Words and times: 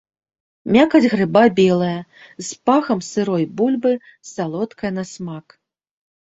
Мякаць 0.75 1.09
грыба 1.13 1.43
белая, 1.59 1.97
з 2.47 2.57
пахам 2.69 2.99
сырой 3.11 3.45
бульбы, 3.61 3.93
салодкая 4.33 4.91
на 4.97 5.03
смак. 5.13 5.45